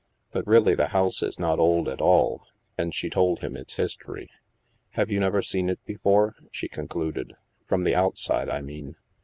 [0.31, 4.31] But really the house is not old at all," and she told him its history."
[4.95, 7.33] Have you never seen it before?" she concluded."
[7.69, 8.95] From the outside, I mean